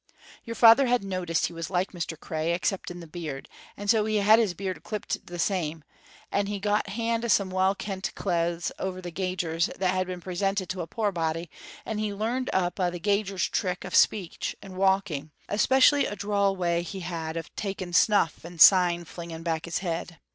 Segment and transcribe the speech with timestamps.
[0.45, 2.19] Your father had noticed he was like Mr.
[2.19, 5.83] Cray, except in the beard, and so he had his beard clippit the same,
[6.31, 10.19] and he got hand o' some weel kent claethes o' the gauger's that had been
[10.19, 11.51] presented to a poor body,
[11.85, 16.55] and he learned up a' the gauger's tricks of speech and walking, especially a droll
[16.57, 20.17] w'y he had o' taking snuff and syne flinging back his head.